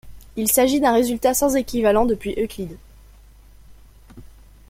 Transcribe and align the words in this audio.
Il 0.35 0.51
s'agit 0.51 0.79
d'un 0.79 0.93
résultat 0.93 1.35
sans 1.35 1.55
équivalent 1.55 2.07
depuis 2.07 2.33
Euclide. 2.41 2.75